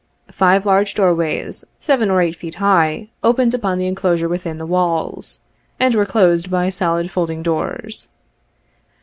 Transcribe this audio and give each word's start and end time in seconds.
Five 0.31 0.65
large 0.65 0.95
doorways, 0.95 1.63
seven 1.79 2.09
or 2.09 2.21
eight 2.23 2.35
feet 2.35 2.55
high, 2.55 3.09
opened 3.23 3.53
upon 3.53 3.77
the 3.77 3.85
enclosure 3.85 4.27
within 4.27 4.57
the 4.57 4.65
walls, 4.65 5.41
and 5.79 5.93
were 5.93 6.07
closed 6.07 6.49
by 6.49 6.71
solid 6.71 7.11
fold 7.11 7.29
ing 7.29 7.43
doors. 7.43 8.07